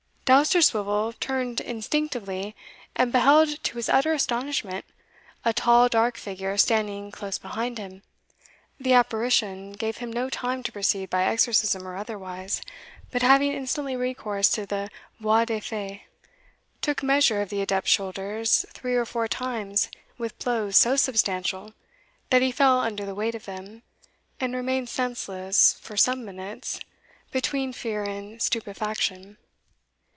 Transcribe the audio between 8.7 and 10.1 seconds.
The apparition gave him